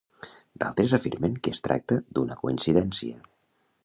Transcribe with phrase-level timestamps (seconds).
[0.61, 3.21] D'altres afirmen que es tracta d'una coincidència.